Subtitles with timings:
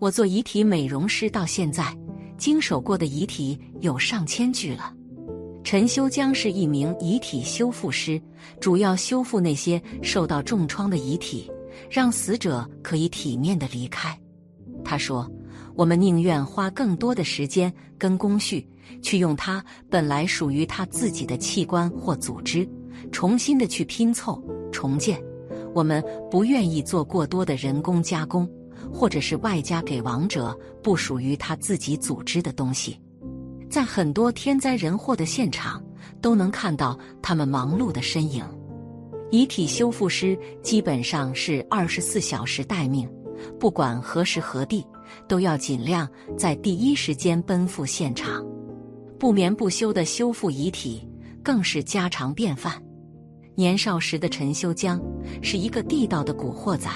[0.00, 1.96] 我做遗体美容师到现在，
[2.36, 4.94] 经手过的遗体有上千具了。
[5.64, 8.20] 陈修江是一名遗体修复师，
[8.60, 11.50] 主要修复那些受到重创的遗体，
[11.90, 14.16] 让死者可以体面的离开。
[14.84, 15.28] 他说
[15.74, 18.66] ：“我们宁愿花更多的时间跟工序，
[19.02, 22.66] 去用他本来属于他自己的器官或组织，
[23.10, 24.40] 重新的去拼凑
[24.70, 25.20] 重建。
[25.74, 28.48] 我们不愿意做过多的人工加工，
[28.92, 33.00] 或者是外加给亡者不属于他自己组织的东西。”
[33.70, 35.82] 在很多天灾人祸的现场，
[36.22, 38.42] 都能看到他们忙碌的身影。
[39.30, 43.06] 遗体修复师基本上是二十四小时待命，
[43.60, 44.82] 不管何时何地，
[45.28, 48.42] 都要尽量在第一时间奔赴现场，
[49.18, 51.06] 不眠不休的修复遗体
[51.42, 52.82] 更是家常便饭。
[53.54, 54.98] 年少时的陈修江
[55.42, 56.88] 是一个地道的古惑仔，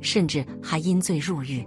[0.00, 1.66] 甚至还因罪入狱。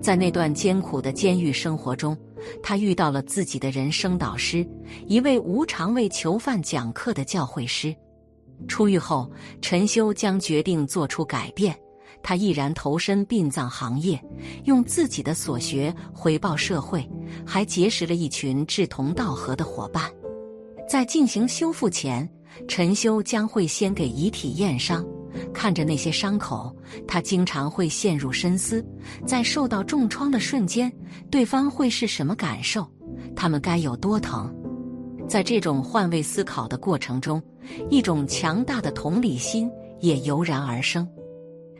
[0.00, 2.16] 在那段艰苦的监狱生活中，
[2.62, 4.66] 他遇到了自己的人生导师，
[5.06, 7.94] 一位无偿为囚犯讲课的教会师。
[8.68, 11.76] 出狱后，陈修将决定做出改变，
[12.22, 14.20] 他毅然投身殡葬行业，
[14.64, 17.08] 用自己的所学回报社会，
[17.44, 20.10] 还结识了一群志同道合的伙伴。
[20.88, 22.28] 在进行修复前，
[22.66, 25.04] 陈修将会先给遗体验伤。
[25.52, 26.74] 看着那些伤口，
[27.06, 28.84] 他经常会陷入深思：
[29.26, 30.92] 在受到重创的瞬间，
[31.30, 32.86] 对方会是什么感受？
[33.34, 34.54] 他们该有多疼？
[35.28, 37.42] 在这种换位思考的过程中，
[37.90, 41.06] 一种强大的同理心也油然而生。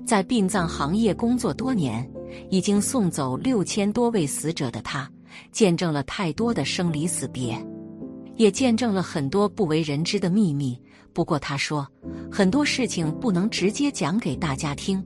[0.06, 2.08] 在殡葬行业工作多年，
[2.50, 5.10] 已经送走六千多位死者的他，
[5.52, 7.58] 见证了太多的生离死别，
[8.36, 10.80] 也见证了很多不为人知的秘密。
[11.18, 11.84] 不过他说，
[12.30, 15.04] 很多事情不能直接讲给大家听，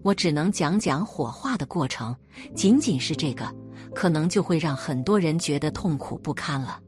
[0.00, 2.16] 我只能讲讲火化的过程。
[2.54, 3.54] 仅仅是这个，
[3.94, 6.80] 可能就会让很多人觉得痛苦不堪了。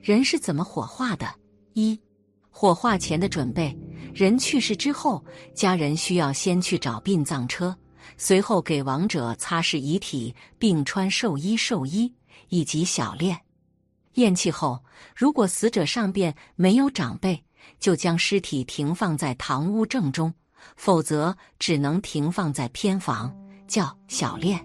[0.00, 1.26] 人是怎么火化的？
[1.74, 2.00] 一、
[2.48, 3.78] 火化前的准备。
[4.14, 5.22] 人去世之后，
[5.54, 7.76] 家人需要先去找殡葬车，
[8.16, 12.10] 随后给亡者擦拭遗体，并穿寿衣、寿衣
[12.48, 13.36] 以及小殓。
[14.14, 14.82] 咽气后，
[15.14, 17.42] 如果死者上边没有长辈。
[17.78, 20.32] 就将尸体停放在堂屋正中，
[20.76, 23.34] 否则只能停放在偏房，
[23.66, 24.58] 叫小殓。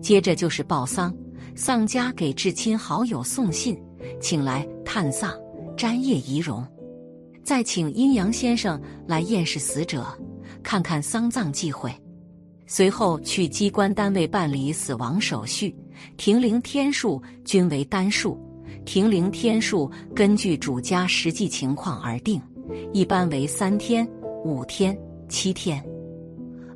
[0.00, 1.14] 接着就是报丧，
[1.54, 3.80] 丧家给至亲好友送信，
[4.20, 5.32] 请来探丧、
[5.76, 6.66] 瞻谒仪容，
[7.44, 10.06] 再请阴阳先生来验视死者，
[10.62, 11.92] 看看丧葬忌讳。
[12.66, 15.76] 随后去机关单位办理死亡手续，
[16.16, 18.40] 停灵天数均为单数。
[18.84, 22.40] 停灵天数根据主家实际情况而定，
[22.92, 24.06] 一般为三天、
[24.44, 24.96] 五天、
[25.28, 25.82] 七天。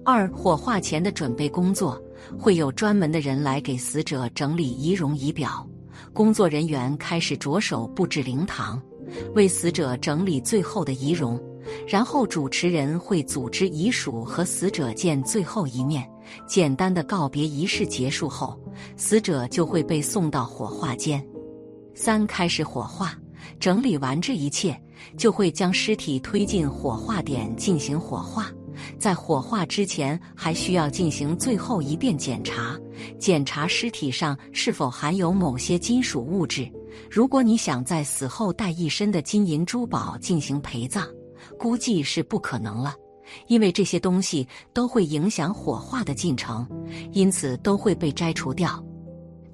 [0.04, 2.00] 二、火化前的准备工作，
[2.38, 5.66] 会有专门的人来给死者整理仪容仪表。
[6.12, 8.80] 工作人员开始着手布置灵堂，
[9.34, 11.40] 为死者整理最后的仪容，
[11.88, 16.08] 然后主持人会组织遗属和死者见最后一面。
[16.46, 18.58] 简单的告别仪式结束后，
[18.96, 21.24] 死者就会被送到火化间。
[21.96, 23.18] 三开始火化，
[23.58, 24.78] 整理完这一切，
[25.16, 28.50] 就会将尸体推进火化点进行火化。
[28.98, 32.78] 在火化之前，还需要进行最后一遍检查，
[33.18, 36.70] 检查尸体上是否含有某些金属物质。
[37.10, 41.08] 如果你想在死后带一身的金银珠宝进行陪葬，
[41.58, 42.94] 估计是不可能了，
[43.46, 46.66] 因为这些东西都会影响火化的进程，
[47.12, 48.84] 因此都会被摘除掉。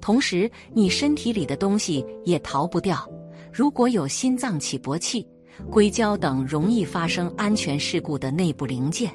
[0.03, 3.09] 同时，你身体里的东西也逃不掉。
[3.53, 5.25] 如果有心脏起搏器、
[5.71, 9.09] 硅胶等容易发生安全事故的内部零件，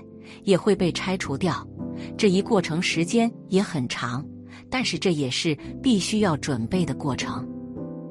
[0.45, 1.63] 也会被拆除掉。
[2.17, 4.25] 这一过程时间也很长，
[4.71, 7.47] 但是这也是必须要准备的过程。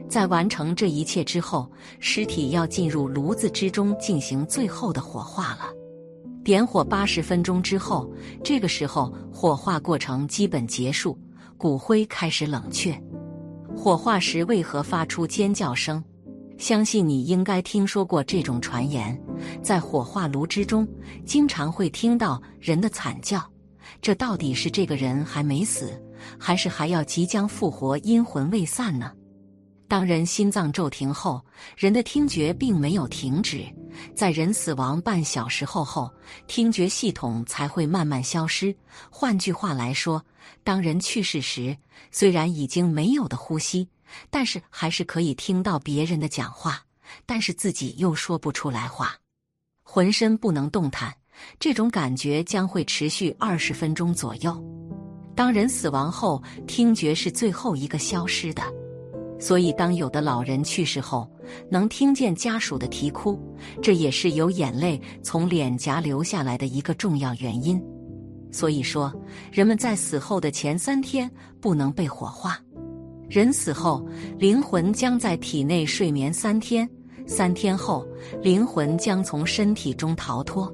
[0.07, 1.67] 在完成这一切之后，
[1.97, 5.71] 尸体要进入炉子之中进行最后的火化了。
[6.43, 8.07] 点火八十分钟之后，
[8.43, 11.17] 这个时候火化过程基本结束。
[11.57, 12.95] 骨灰开始冷却，
[13.75, 16.03] 火化时为何发出尖叫声？
[16.59, 19.19] 相信你应该听说过这种传言，
[19.63, 20.87] 在火化炉之中，
[21.25, 23.43] 经常会听到人的惨叫。
[24.01, 25.99] 这到底是这个人还没死，
[26.37, 29.11] 还是还要即将复活，阴魂未散呢？
[29.87, 31.41] 当人心脏骤停后，
[31.77, 33.65] 人的听觉并没有停止。
[34.13, 36.11] 在人死亡半小时后后，
[36.45, 38.75] 听觉系统才会慢慢消失。
[39.09, 40.23] 换句话来说，
[40.63, 41.75] 当人去世时，
[42.11, 43.87] 虽然已经没有的呼吸，
[44.29, 46.81] 但是还是可以听到别人的讲话，
[47.25, 49.15] 但是自己又说不出来话，
[49.83, 51.15] 浑身不能动弹。
[51.59, 54.61] 这种感觉将会持续二十分钟左右。
[55.33, 58.61] 当人死亡后，听觉是最后一个消失的。
[59.39, 61.29] 所以，当有的老人去世后，
[61.69, 63.39] 能听见家属的啼哭，
[63.81, 67.81] 这也是有眼泪从脸颊流下来的一个重要原因。
[68.51, 69.13] 所以说，
[69.51, 71.29] 人们在死后的前三天
[71.61, 72.59] 不能被火化。
[73.29, 74.07] 人死后，
[74.39, 76.89] 灵魂将在体内睡眠三天，
[77.27, 78.07] 三天后，
[78.41, 80.73] 灵魂将从身体中逃脱。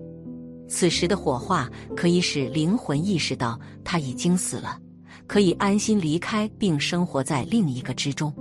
[0.70, 4.80] 此时的火化可以使灵魂意识到他已经死了，
[5.28, 8.34] 可以安心离开并生活在另一个之中。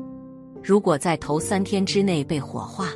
[0.63, 2.89] 如果在头三天之内被火化，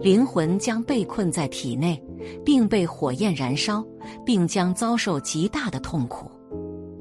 [0.00, 2.00] 灵魂将被困在体内，
[2.44, 3.84] 并被火焰燃烧，
[4.24, 6.30] 并将遭受极大的痛苦。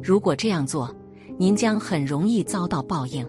[0.02, 0.94] 如果这样做，
[1.38, 3.28] 您将很容易遭到报应。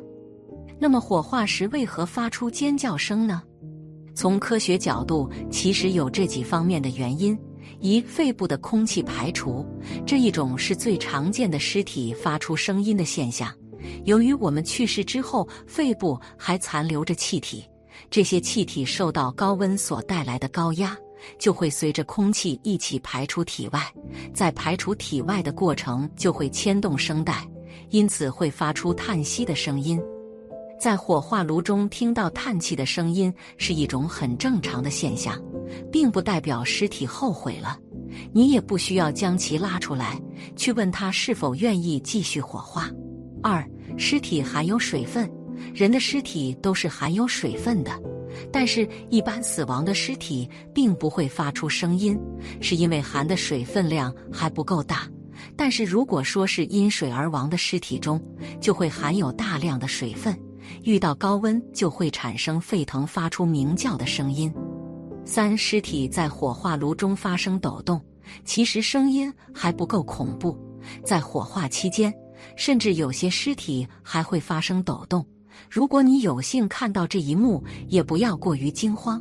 [0.78, 3.42] 那么，火化时为何发出尖叫声呢？
[4.14, 7.38] 从科学角度，其实有这几方面的原因：
[7.80, 9.66] 一、肺部的空气排除，
[10.06, 13.52] 这一种是最常见的尸体发出声音的现象。
[14.04, 17.64] 由于我们去世之后，肺部还残留着气体，
[18.10, 20.96] 这些气体受到高温所带来的高压，
[21.38, 23.82] 就会随着空气一起排出体外。
[24.32, 27.46] 在排出体外的过程，就会牵动声带，
[27.90, 30.00] 因此会发出叹息的声音。
[30.80, 35.36] 在火化炉中听到叹气的声音是一种很正常的现象，
[35.90, 37.76] 并不代表尸体后悔了。
[38.32, 40.20] 你也不需要将其拉出来，
[40.54, 42.88] 去问他是否愿意继续火化。
[43.42, 43.64] 二，
[43.96, 45.30] 尸体含有水分，
[45.74, 47.90] 人的尸体都是含有水分的，
[48.52, 52.18] 但是，一般死亡的尸体并不会发出声音，
[52.60, 55.08] 是因为含的水分量还不够大。
[55.56, 58.20] 但是，如果说是因水而亡的尸体中，
[58.60, 60.36] 就会含有大量的水分，
[60.82, 64.52] 遇到高温就会产生沸腾，发出鸣叫的声音。
[65.24, 68.00] 三，尸体在火化炉中发生抖动，
[68.44, 70.58] 其实声音还不够恐怖，
[71.04, 72.12] 在火化期间。
[72.56, 75.26] 甚至有些尸体还会发生抖动。
[75.68, 79.20] 如果你有幸看到这一幕，也不要过于惊慌，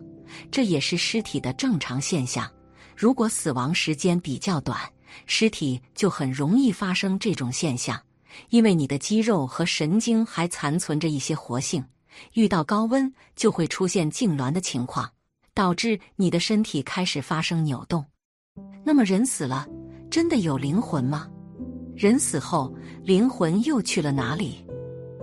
[0.51, 2.49] 这也是尸体的正常现象。
[2.95, 4.79] 如果死亡时间比较短，
[5.25, 7.99] 尸体就很容易发生这种现象，
[8.49, 11.83] 因为你的肌肉和神经还残存着一些活性，
[12.33, 15.09] 遇到高温就会出现痉挛的情况，
[15.53, 18.05] 导致你的身体开始发生扭动。
[18.83, 19.67] 那么，人死了，
[20.09, 21.27] 真的有灵魂吗？
[21.97, 22.71] 人死后，
[23.03, 24.63] 灵魂又去了哪里？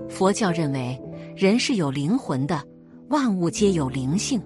[0.09, 1.01] 佛教认为，
[1.37, 2.61] 人是有灵魂的，
[3.11, 4.43] 万物皆有灵性，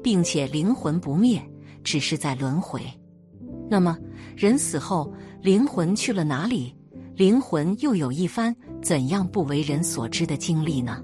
[0.00, 1.42] 并且灵魂不灭，
[1.82, 2.80] 只是在轮回。
[3.68, 3.98] 那么，
[4.36, 6.72] 人死后，灵魂去了哪里？
[7.16, 11.02] 灵魂又有一番怎样不为人所知的经历呢？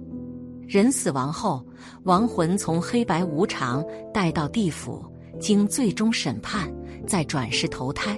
[0.68, 1.66] 人死亡后，
[2.04, 3.84] 亡魂从黑白无常
[4.14, 5.04] 带到地府，
[5.40, 6.72] 经最终审判，
[7.04, 8.16] 再转世投胎。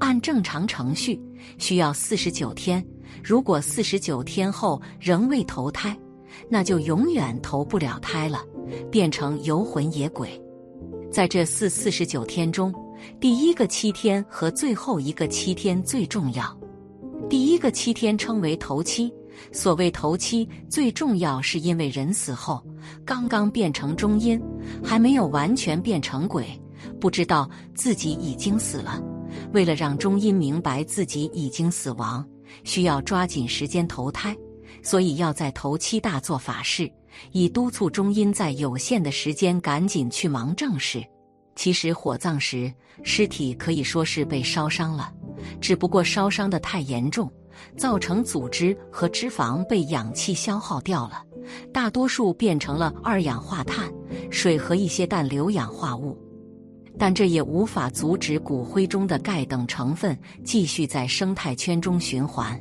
[0.00, 1.20] 按正常程序，
[1.58, 2.84] 需要四十九天。
[3.22, 5.96] 如果四十九天后仍未投胎，
[6.48, 8.42] 那就永远投不了胎了，
[8.90, 10.40] 变成游魂野鬼。
[11.10, 12.74] 在这四四十九天中，
[13.20, 16.58] 第一个七天和最后一个七天最重要。
[17.30, 19.12] 第一个七天称为头七，
[19.52, 22.62] 所谓头七最重要，是因为人死后
[23.04, 24.40] 刚刚变成中阴，
[24.82, 26.46] 还没有完全变成鬼，
[27.00, 29.00] 不知道自己已经死了。
[29.54, 32.26] 为了让中阴明白自己已经死亡，
[32.64, 34.36] 需要抓紧时间投胎，
[34.82, 36.90] 所以要在头七大做法事，
[37.30, 41.04] 以督促中阴在有限的时间赶紧去忙正事。
[41.54, 42.72] 其实火葬时
[43.04, 45.12] 尸体可以说是被烧伤了，
[45.60, 47.32] 只不过烧伤的太严重，
[47.76, 51.22] 造成组织和脂肪被氧气消耗掉了，
[51.72, 53.88] 大多数变成了二氧化碳、
[54.32, 56.18] 水和一些氮硫氧化物。
[56.98, 62.58] 但这也无法阻止骨灰中的钙等成分继续在生态圈中循环，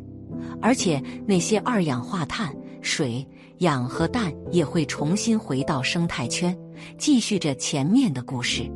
[0.61, 3.25] 而且那些二氧化碳、水、
[3.59, 6.57] 氧和氮也会重新回到生态圈，
[6.97, 8.69] 继续着前面的故事。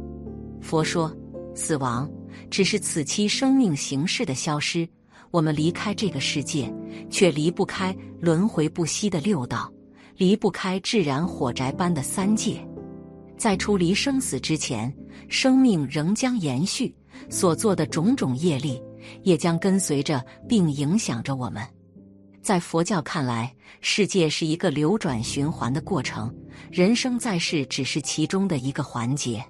[0.62, 1.12] 佛说，
[1.56, 2.10] 死亡
[2.52, 4.88] 只是此期生命形式的消失，
[5.32, 6.72] 我们离开这个世界，
[7.10, 9.72] 却离不开轮回不息的六道，
[10.18, 12.66] 离不开自然火宅般的三界。
[13.38, 14.94] 在出离生死之前，
[15.30, 16.94] 生命仍将延续，
[17.30, 18.82] 所做的种种业力
[19.24, 21.64] 也将跟随着并影响着我们。
[22.42, 26.34] 在佛教看来，世界是一个流转循环的过程，
[26.72, 29.46] 人生在世只是其中的一个环节。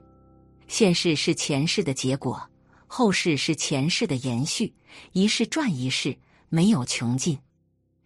[0.68, 2.42] 现世是前世的结果，
[2.88, 4.74] 后世是前世的延续，
[5.14, 6.18] 一世转一世，
[6.50, 7.38] 没有穷尽。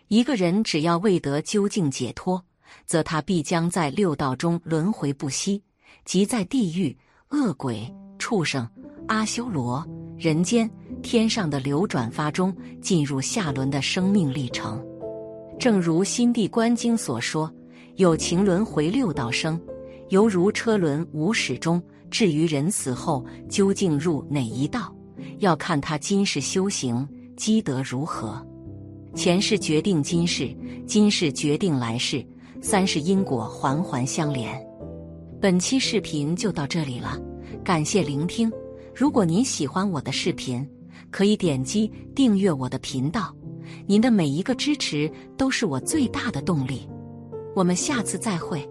[0.09, 2.43] 一个人只要未得究竟解脱，
[2.85, 5.63] 则他必将在六道中轮回不息。
[6.05, 6.95] 即在地狱、
[7.29, 8.67] 恶鬼、畜生、
[9.07, 9.85] 阿修罗、
[10.17, 10.69] 人间、
[11.01, 14.83] 天上的流转发中，进入下轮的生命历程。
[15.59, 17.51] 正如《心地观经》所说
[17.97, 19.59] ：“有情轮回六道生，
[20.09, 21.81] 犹如车轮无始终。”
[22.11, 24.93] 至于人死后究竟入哪一道，
[25.39, 27.07] 要看他今世修行
[27.37, 28.45] 积德如何。
[29.15, 30.53] 前世决定今世，
[30.85, 32.21] 今世决定来世，
[32.61, 34.61] 三世因果环环相连。
[35.41, 37.19] 本期视频就到这里了，
[37.63, 38.51] 感谢聆听。
[38.93, 40.63] 如果您喜欢我的视频，
[41.09, 43.35] 可以点击订阅我的频道。
[43.87, 46.87] 您的每一个支持都是我最大的动力。
[47.55, 48.69] 我们下次再会。